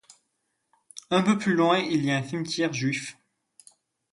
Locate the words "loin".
1.53-1.77